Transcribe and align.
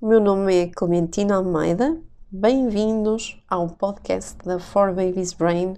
o 0.00 0.06
meu 0.06 0.20
nome 0.20 0.54
é 0.54 0.66
Clementina 0.68 1.34
Almeida. 1.34 1.98
Bem-vindos 2.30 3.42
ao 3.50 3.68
podcast 3.68 4.36
da 4.44 4.60
For 4.60 4.94
Babies 4.94 5.32
Brain 5.32 5.74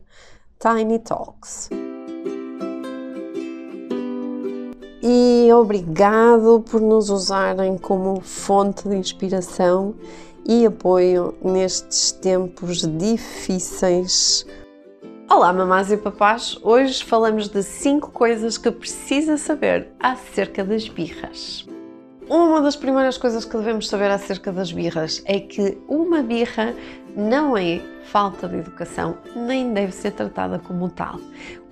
Tiny 0.59 0.99
Talks. 0.99 1.71
E 5.03 5.51
obrigado 5.55 6.63
por 6.71 6.83
nos 6.83 7.09
usarem 7.09 7.79
como 7.79 8.21
fonte 8.21 8.87
de 8.87 8.97
inspiração 8.97 9.95
e 10.47 10.67
apoio 10.67 11.35
nestes 11.43 12.13
tempos 12.13 12.87
difíceis. 12.99 14.45
Olá, 15.31 15.51
mamás 15.51 15.91
e 15.91 15.97
papás! 15.97 16.59
Hoje 16.63 17.03
falamos 17.03 17.49
de 17.49 17.63
5 17.63 18.11
coisas 18.11 18.59
que 18.59 18.71
precisa 18.71 19.39
saber 19.39 19.89
acerca 19.99 20.63
das 20.63 20.87
birras. 20.89 21.67
Uma 22.31 22.63
das 22.63 22.77
primeiras 22.77 23.19
coisas 23.19 23.45
que 23.45 23.57
devemos 23.57 23.89
saber 23.89 24.09
acerca 24.09 24.53
das 24.53 24.71
birras 24.71 25.21
é 25.27 25.41
que 25.41 25.77
uma 25.89 26.23
birra 26.23 26.73
não 27.17 27.59
é 27.59 27.81
falta 28.05 28.47
de 28.47 28.59
educação, 28.59 29.19
nem 29.35 29.75
deve 29.75 29.91
ser 29.91 30.13
tratada 30.13 30.57
como 30.61 30.89
tal. 30.89 31.19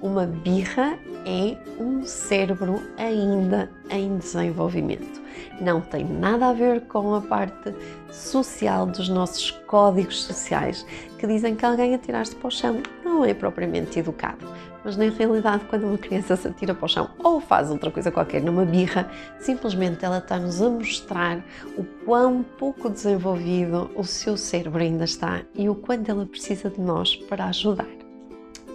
Uma 0.02 0.26
birra 0.26 0.98
é 1.24 1.56
um 1.80 2.02
cérebro 2.04 2.82
ainda 2.96 3.70
em 3.88 4.18
desenvolvimento. 4.18 5.22
Não 5.60 5.80
tem 5.80 6.04
nada 6.04 6.48
a 6.48 6.52
ver 6.52 6.80
com 6.88 7.14
a 7.14 7.20
parte 7.20 7.72
social 8.10 8.84
dos 8.84 9.08
nossos 9.08 9.52
códigos 9.68 10.24
sociais 10.24 10.84
que 11.18 11.26
dizem 11.28 11.54
que 11.54 11.64
alguém 11.64 11.94
atirar-se 11.94 12.34
para 12.34 12.48
o 12.48 12.50
chão 12.50 12.82
não 13.04 13.24
é 13.24 13.32
propriamente 13.32 14.00
educado. 14.00 14.44
Mas 14.84 14.96
na 14.96 15.08
realidade, 15.10 15.64
quando 15.64 15.84
uma 15.84 15.98
criança 15.98 16.36
se 16.36 16.48
atira 16.48 16.74
para 16.74 16.86
o 16.86 16.88
chão 16.88 17.10
ou 17.18 17.40
faz 17.40 17.70
outra 17.70 17.90
coisa 17.90 18.10
qualquer 18.10 18.42
numa 18.42 18.64
birra, 18.64 19.10
simplesmente 19.38 20.04
ela 20.04 20.18
está-nos 20.18 20.62
a 20.62 20.70
mostrar 20.70 21.44
o 21.76 21.84
quão 22.04 22.42
pouco 22.42 22.88
desenvolvido 22.88 23.90
o 23.94 24.04
seu 24.04 24.36
cérebro 24.36 24.82
ainda 24.82 25.04
está 25.04 25.42
e 25.54 25.68
o 25.68 25.74
quanto 25.74 26.10
ela 26.10 26.26
precisa 26.26 26.70
de 26.70 26.80
nós 26.80 27.16
para 27.16 27.46
ajudar. 27.46 27.88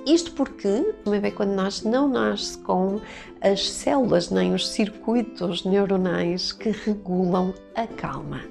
Isto 0.05 0.33
porque 0.33 0.93
o 1.05 1.11
bebê, 1.11 1.31
quando 1.31 1.51
nasce, 1.51 1.87
não 1.87 2.09
nasce 2.09 2.57
com 2.57 2.99
as 3.39 3.69
células 3.69 4.29
nem 4.29 4.53
os 4.53 4.67
circuitos 4.67 5.63
neuronais 5.63 6.51
que 6.51 6.71
regulam 6.71 7.53
a 7.73 7.87
calma. 7.87 8.41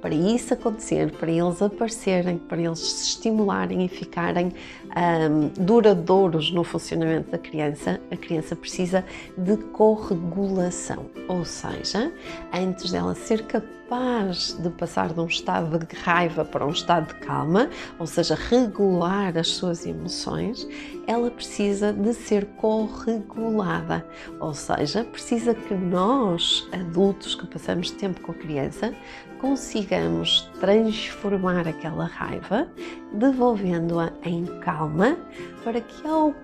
Para 0.00 0.14
isso 0.14 0.54
acontecer, 0.54 1.10
para 1.12 1.30
eles 1.30 1.60
aparecerem, 1.60 2.38
para 2.38 2.60
eles 2.60 2.78
se 2.78 3.08
estimularem 3.08 3.84
e 3.84 3.88
ficarem 3.88 4.52
um, 4.96 5.48
duradouros 5.64 6.50
no 6.50 6.62
funcionamento 6.62 7.30
da 7.30 7.38
criança, 7.38 8.00
a 8.10 8.16
criança 8.16 8.54
precisa 8.54 9.04
de 9.36 9.56
corregulação, 9.56 11.06
ou 11.28 11.44
seja, 11.44 12.12
antes 12.52 12.90
dela 12.90 13.14
ser 13.14 13.46
capaz 13.46 14.56
de 14.58 14.68
passar 14.70 15.12
de 15.12 15.20
um 15.20 15.26
estado 15.26 15.78
de 15.78 15.96
raiva 15.96 16.44
para 16.44 16.66
um 16.66 16.70
estado 16.70 17.14
de 17.14 17.20
calma, 17.20 17.70
ou 17.98 18.06
seja, 18.06 18.34
regular 18.34 19.36
as 19.36 19.48
suas 19.48 19.86
emoções, 19.86 20.66
ela 21.06 21.30
precisa 21.30 21.92
de 21.92 22.12
ser 22.12 22.46
corregulada, 22.56 24.06
ou 24.40 24.52
seja, 24.52 25.04
precisa 25.04 25.54
que 25.54 25.74
nós, 25.74 26.68
adultos 26.72 27.34
que 27.34 27.46
passamos 27.46 27.90
tempo 27.92 28.20
com 28.20 28.32
a 28.32 28.34
criança, 28.34 28.92
consigamos 29.40 30.50
transformar 30.60 31.68
aquela 31.68 32.06
raiva, 32.06 32.68
devolvendo-a 33.12 34.12
em 34.24 34.44
calma, 34.60 35.16
para 35.62 35.80
que 35.80 36.06
ao 36.06 36.34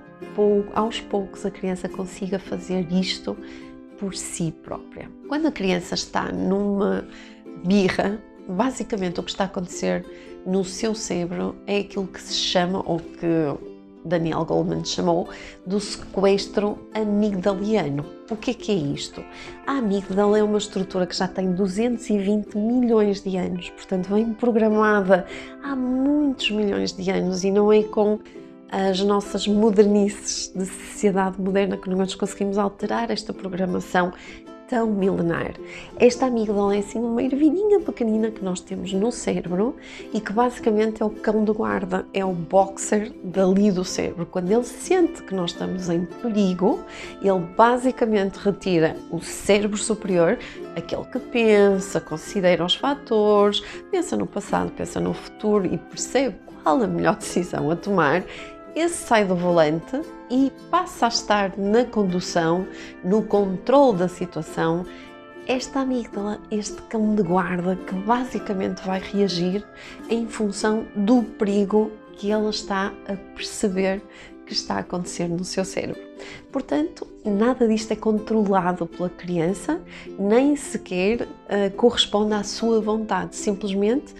aos 0.74 1.00
poucos 1.00 1.44
a 1.44 1.50
criança 1.50 1.88
consiga 1.88 2.38
fazer 2.38 2.86
isto 2.92 3.36
por 3.98 4.14
si 4.14 4.52
própria. 4.52 5.10
Quando 5.28 5.48
a 5.48 5.52
criança 5.52 5.94
está 5.94 6.30
numa 6.30 7.04
birra, 7.64 8.22
basicamente 8.48 9.19
o 9.19 9.22
que 9.22 9.30
está 9.30 9.44
a 9.44 9.47
acontecer 9.47 10.06
no 10.47 10.64
seu 10.64 10.94
cérebro 10.94 11.56
é 11.66 11.78
aquilo 11.78 12.06
que 12.06 12.20
se 12.20 12.34
chama, 12.34 12.82
ou 12.86 12.98
que 12.98 13.72
Daniel 14.05 14.45
Goleman 14.45 14.84
chamou 14.84 15.28
do 15.67 15.78
sequestro 15.81 16.78
amigdaliano. 16.94 18.04
O 18.31 18.37
que 18.37 18.53
é 18.53 18.54
que 18.54 18.72
é 18.72 18.75
isto? 18.75 19.22
A 19.66 19.78
amígdala 19.78 20.38
é 20.38 20.43
uma 20.43 20.59
estrutura 20.59 21.06
que 21.06 21.16
já 21.16 21.28
tem 21.28 21.53
220 21.53 22.56
milhões 22.56 23.22
de 23.22 23.37
anos, 23.37 23.71
portanto 23.71 24.09
vem 24.09 24.32
programada 24.32 25.26
há 25.62 25.76
muitos 25.76 26.50
milhões 26.50 26.93
de 26.93 27.10
anos 27.10 27.44
e 27.44 27.50
não 27.50 27.72
é 27.72 27.82
com 27.82 28.19
as 28.71 29.00
nossas 29.00 29.47
modernices 29.47 30.50
de 30.55 30.65
sociedade 30.65 31.38
moderna 31.38 31.76
que 31.76 31.91
nós 31.91 32.15
conseguimos 32.15 32.56
alterar 32.56 33.10
esta 33.10 33.31
programação 33.32 34.15
tão 34.69 34.87
milenar. 34.87 35.55
Esta 35.99 36.27
amígdala 36.27 36.77
é 36.77 36.78
assim 36.81 36.99
uma 36.99 37.23
ervilhinha 37.23 37.81
pequenina 37.81 38.31
que 38.31 38.45
nós 38.45 38.61
temos 38.61 38.93
no 38.93 39.12
cérebro 39.12 39.77
e 40.12 40.21
que 40.21 40.33
basicamente 40.33 41.03
é 41.03 41.06
o 41.06 41.11
cão 41.11 41.45
de 41.45 41.53
guarda, 41.53 42.06
é 42.12 42.25
o 42.25 42.33
boxer 42.33 43.12
dali 43.23 43.71
do 43.71 43.84
cérebro. 43.84 44.27
Quando 44.27 44.50
ele 44.50 44.65
sente 44.65 45.23
que 45.23 45.34
nós 45.34 45.53
estamos 45.53 45.89
em 45.89 46.05
perigo, 46.05 46.81
ele 47.23 47.41
basicamente 47.56 48.37
retira 48.37 48.97
o 49.11 49.21
cérebro 49.21 49.77
superior, 49.77 50.39
aquele 50.77 51.05
que 51.05 51.19
pensa, 51.19 52.00
considera 52.00 52.65
os 52.65 52.75
fatores, 52.75 53.62
pensa 53.91 54.17
no 54.17 54.27
passado, 54.27 54.71
pensa 54.73 55.00
no 55.00 55.12
futuro 55.12 55.67
e 55.67 55.77
percebe 55.77 56.37
qual 56.62 56.83
a 56.83 56.87
melhor 56.87 57.17
decisão 57.17 57.71
a 57.71 57.77
tomar 57.77 58.25
esse 58.75 59.06
sai 59.06 59.25
do 59.25 59.37
volante 59.37 60.00
e 60.31 60.50
passa 60.71 61.06
a 61.06 61.09
estar 61.09 61.53
na 61.59 61.84
condução, 61.84 62.66
no 63.05 63.22
controle 63.22 63.99
da 63.99 64.09
situação. 64.09 64.87
Esta 65.47 65.81
amígdala, 65.81 66.41
este 66.50 66.81
cão 66.82 67.15
de 67.15 67.22
guarda 67.22 67.77
que 67.77 67.94
basicamente 67.94 68.81
vai 68.87 69.00
reagir 69.00 69.65
em 70.09 70.27
função 70.27 70.87
do 70.94 71.22
perigo 71.22 71.91
que 72.15 72.31
ela 72.31 72.50
está 72.50 72.93
a 73.09 73.16
perceber 73.34 74.00
que 74.47 74.53
está 74.53 74.77
a 74.77 74.78
acontecer 74.78 75.28
no 75.28 75.44
seu 75.44 75.65
cérebro. 75.65 76.00
Portanto, 76.50 77.06
nada 77.25 77.66
disto 77.66 77.93
é 77.93 77.97
controlado 77.97 78.87
pela 78.87 79.09
criança, 79.09 79.81
nem 80.19 80.56
sequer 80.56 81.22
uh, 81.22 81.71
corresponde 81.77 82.34
à 82.34 82.43
sua 82.43 82.81
vontade, 82.81 83.34
simplesmente 83.37 84.15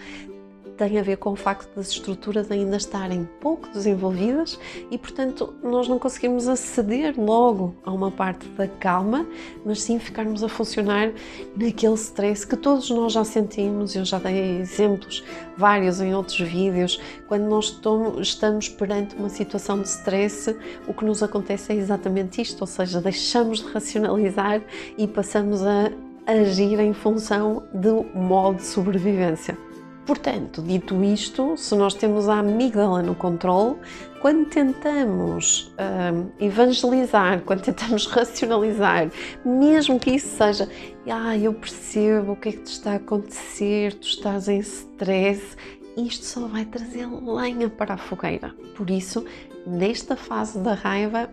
tem 0.87 0.99
a 0.99 1.03
ver 1.03 1.15
com 1.15 1.31
o 1.31 1.35
facto 1.35 1.73
das 1.75 1.89
estruturas 1.89 2.51
ainda 2.51 2.75
estarem 2.75 3.27
pouco 3.39 3.69
desenvolvidas 3.69 4.59
e, 4.91 4.97
portanto, 4.97 5.53
nós 5.63 5.87
não 5.87 5.97
conseguimos 5.97 6.45
aceder 6.47 7.13
logo 7.17 7.73
a 7.85 7.91
uma 7.91 8.11
parte 8.11 8.45
da 8.49 8.67
calma, 8.67 9.25
mas 9.65 9.81
sim 9.81 9.97
ficarmos 9.97 10.43
a 10.43 10.49
funcionar 10.49 11.13
naquele 11.55 11.93
stress 11.93 12.45
que 12.45 12.57
todos 12.57 12.89
nós 12.89 13.13
já 13.13 13.23
sentimos. 13.23 13.95
Eu 13.95 14.03
já 14.03 14.19
dei 14.19 14.59
exemplos 14.59 15.23
vários 15.57 16.01
em 16.01 16.13
outros 16.13 16.39
vídeos. 16.41 16.99
Quando 17.29 17.43
nós 17.43 17.79
estamos 18.19 18.67
perante 18.67 19.15
uma 19.15 19.29
situação 19.29 19.81
de 19.81 19.87
stress, 19.87 20.53
o 20.85 20.93
que 20.93 21.05
nos 21.05 21.23
acontece 21.23 21.71
é 21.71 21.75
exatamente 21.75 22.41
isto, 22.41 22.59
ou 22.59 22.67
seja, 22.67 22.99
deixamos 22.99 23.59
de 23.59 23.71
racionalizar 23.71 24.61
e 24.97 25.07
passamos 25.07 25.63
a 25.63 25.89
agir 26.27 26.77
em 26.79 26.93
função 26.93 27.63
do 27.73 28.03
modo 28.13 28.57
de 28.57 28.65
sobrevivência. 28.65 29.57
Portanto, 30.05 30.61
dito 30.61 31.01
isto, 31.01 31.55
se 31.55 31.73
nós 31.75 31.93
temos 31.93 32.27
a 32.27 32.39
amígdala 32.39 33.01
no 33.01 33.15
controle, 33.15 33.77
quando 34.21 34.45
tentamos 34.49 35.73
hum, 35.79 36.29
evangelizar, 36.39 37.41
quando 37.41 37.61
tentamos 37.61 38.05
racionalizar, 38.11 39.09
mesmo 39.45 39.97
que 39.97 40.11
isso 40.11 40.27
seja, 40.35 40.69
ah, 41.09 41.37
eu 41.37 41.53
percebo 41.53 42.33
o 42.33 42.35
que 42.35 42.49
é 42.49 42.51
que 42.51 42.59
te 42.59 42.71
está 42.71 42.91
a 42.93 42.95
acontecer, 42.95 43.93
tu 43.93 44.07
estás 44.07 44.49
em 44.49 44.59
stress, 44.59 45.55
isto 45.95 46.25
só 46.25 46.47
vai 46.47 46.65
trazer 46.65 47.07
lenha 47.07 47.69
para 47.69 47.93
a 47.93 47.97
fogueira. 47.97 48.53
Por 48.75 48.89
isso, 48.89 49.23
nesta 49.65 50.17
fase 50.17 50.59
da 50.59 50.73
raiva, 50.73 51.29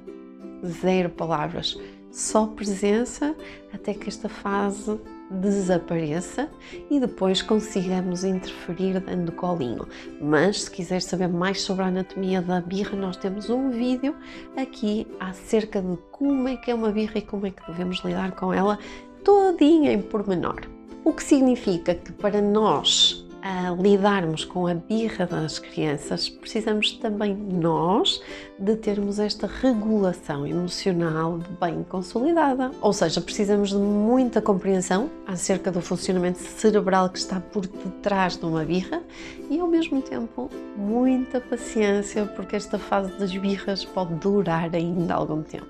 zero 0.64 1.10
palavras, 1.10 1.76
só 2.12 2.46
presença 2.46 3.34
até 3.72 3.94
que 3.94 4.08
esta 4.08 4.28
fase 4.28 5.00
desapareça 5.30 6.48
e 6.90 6.98
depois 6.98 7.40
consigamos 7.40 8.24
interferir 8.24 9.00
dando 9.00 9.32
colinho. 9.32 9.86
Mas 10.20 10.64
se 10.64 10.70
quiser 10.70 11.00
saber 11.00 11.28
mais 11.28 11.62
sobre 11.62 11.84
a 11.84 11.86
anatomia 11.86 12.42
da 12.42 12.60
birra, 12.60 12.96
nós 12.96 13.16
temos 13.16 13.48
um 13.48 13.70
vídeo 13.70 14.14
aqui 14.56 15.06
acerca 15.18 15.80
de 15.80 15.96
como 16.10 16.48
é 16.48 16.56
que 16.56 16.70
é 16.70 16.74
uma 16.74 16.90
birra 16.90 17.18
e 17.18 17.22
como 17.22 17.46
é 17.46 17.50
que 17.50 17.66
devemos 17.66 18.02
lidar 18.04 18.32
com 18.32 18.52
ela 18.52 18.78
todinha 19.24 19.92
em 19.92 20.02
pormenor. 20.02 20.60
O 21.04 21.12
que 21.14 21.24
significa 21.24 21.94
que 21.94 22.12
para 22.12 22.42
nós 22.42 23.09
a 23.42 23.70
lidarmos 23.70 24.44
com 24.44 24.66
a 24.66 24.74
birra 24.74 25.26
das 25.26 25.58
crianças, 25.58 26.28
precisamos 26.28 26.92
também 26.92 27.34
nós 27.34 28.20
de 28.58 28.76
termos 28.76 29.18
esta 29.18 29.46
regulação 29.46 30.46
emocional 30.46 31.40
bem 31.60 31.84
consolidada. 31.88 32.70
Ou 32.80 32.92
seja, 32.92 33.20
precisamos 33.20 33.70
de 33.70 33.76
muita 33.76 34.42
compreensão 34.42 35.10
acerca 35.26 35.70
do 35.70 35.80
funcionamento 35.80 36.38
cerebral 36.38 37.08
que 37.08 37.18
está 37.18 37.40
por 37.40 37.66
detrás 37.66 38.36
de 38.36 38.44
uma 38.44 38.64
birra 38.64 39.02
e 39.48 39.58
ao 39.58 39.66
mesmo 39.66 40.02
tempo 40.02 40.50
muita 40.76 41.40
paciência, 41.40 42.26
porque 42.26 42.56
esta 42.56 42.78
fase 42.78 43.12
das 43.18 43.34
birras 43.34 43.84
pode 43.84 44.14
durar 44.14 44.74
ainda 44.74 45.14
algum 45.14 45.42
tempo. 45.42 45.66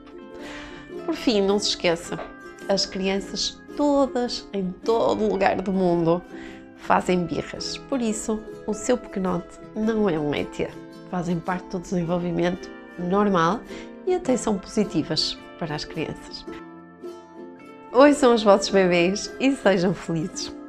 Por 1.06 1.14
fim, 1.14 1.40
não 1.40 1.58
se 1.58 1.70
esqueça, 1.70 2.18
as 2.68 2.84
crianças 2.86 3.60
todas 3.76 4.46
em 4.52 4.72
todo 4.84 5.26
lugar 5.26 5.60
do 5.62 5.72
mundo 5.72 6.22
fazem 6.82 7.24
birras. 7.24 7.76
Por 7.88 8.00
isso, 8.00 8.40
o 8.66 8.74
seu 8.74 8.96
pequenote 8.96 9.58
não 9.74 10.08
é 10.08 10.18
um 10.18 10.34
ET. 10.34 10.70
Fazem 11.10 11.38
parte 11.38 11.68
do 11.68 11.80
desenvolvimento 11.80 12.70
normal 12.98 13.60
e 14.06 14.14
até 14.14 14.36
são 14.36 14.58
positivas 14.58 15.38
para 15.58 15.74
as 15.74 15.84
crianças. 15.84 16.44
Hoje 17.92 18.14
são 18.14 18.34
os 18.34 18.42
vossos 18.42 18.70
bebês 18.70 19.32
e 19.40 19.52
sejam 19.56 19.92
felizes. 19.92 20.59